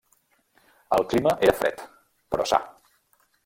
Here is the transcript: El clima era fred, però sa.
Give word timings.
El 0.97 1.05
clima 1.11 1.35
era 1.49 1.55
fred, 1.59 1.85
però 2.33 2.51
sa. 2.55 2.63